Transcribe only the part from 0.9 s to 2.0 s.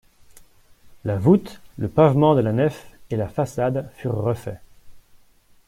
La voûte, le